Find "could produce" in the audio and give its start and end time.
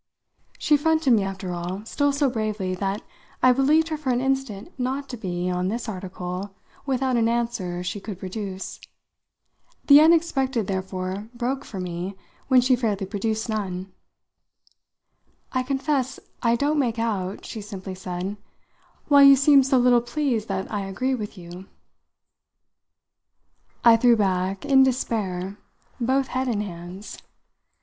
7.99-8.79